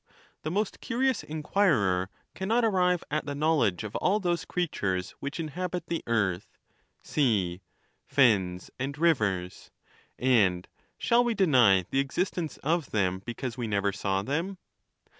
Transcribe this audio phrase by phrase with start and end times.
[0.41, 5.85] The most curious inquirer cannot arrive at the knowledge of all those creatures which inhabit
[5.85, 6.57] the earth,
[7.03, 7.61] sea,
[8.07, 9.69] fens, and rivers;
[10.17, 10.67] and
[10.97, 14.57] shall we deny the existence of them because wo never saw them